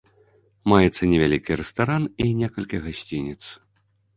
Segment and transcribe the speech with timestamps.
[0.71, 3.39] Маецца невялікі рэстаран і некалькі гасцініц.